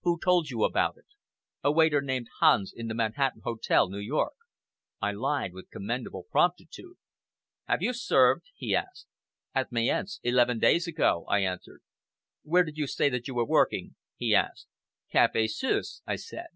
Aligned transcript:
"Who 0.00 0.18
told 0.18 0.48
you 0.48 0.64
about 0.64 0.96
it?" 0.96 1.04
"A 1.62 1.70
waiter 1.70 2.00
named 2.00 2.28
Hans 2.40 2.72
in 2.74 2.86
the 2.88 2.94
Manhattan 2.94 3.42
Hotel, 3.44 3.90
New 3.90 3.98
York." 3.98 4.32
I 5.02 5.12
lied 5.12 5.52
with 5.52 5.68
commendable 5.68 6.24
promptitude. 6.32 6.96
"Have 7.66 7.82
you 7.82 7.92
served?" 7.92 8.46
he 8.54 8.74
asked. 8.74 9.06
"At 9.54 9.70
Mayence, 9.72 10.20
eleven 10.22 10.58
years 10.62 10.86
ago," 10.86 11.26
I 11.28 11.40
answered. 11.40 11.82
"Where 12.44 12.64
did 12.64 12.78
you 12.78 12.86
say 12.86 13.10
that 13.10 13.28
you 13.28 13.34
were 13.34 13.44
working?" 13.44 13.94
he 14.16 14.34
asked. 14.34 14.68
"Café 15.12 15.50
Suisse!" 15.50 16.00
I 16.06 16.16
said. 16.16 16.46